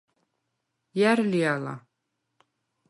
ჲა̈რ 0.97 1.19
ლი 1.31 1.41
ალა? 1.53 1.75